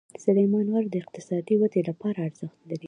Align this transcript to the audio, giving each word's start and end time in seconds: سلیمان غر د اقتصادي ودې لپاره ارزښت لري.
سلیمان 0.25 0.65
غر 0.73 0.85
د 0.89 0.95
اقتصادي 1.03 1.55
ودې 1.57 1.81
لپاره 1.89 2.19
ارزښت 2.27 2.57
لري. 2.69 2.77